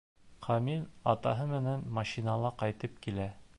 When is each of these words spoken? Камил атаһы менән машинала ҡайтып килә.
Камил 0.45 0.87
атаһы 1.13 1.45
менән 1.53 1.85
машинала 1.99 2.53
ҡайтып 2.63 3.01
килә. 3.07 3.33